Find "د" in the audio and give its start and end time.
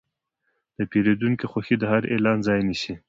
0.77-0.79, 1.79-1.83